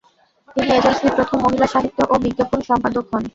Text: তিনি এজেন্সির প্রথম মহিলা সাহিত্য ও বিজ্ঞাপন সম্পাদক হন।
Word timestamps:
তিনি 0.55 0.69
এজেন্সির 0.71 1.15
প্রথম 1.17 1.37
মহিলা 1.41 1.67
সাহিত্য 1.67 1.99
ও 2.09 2.23
বিজ্ঞাপন 2.23 2.59
সম্পাদক 2.69 3.05
হন। 3.11 3.23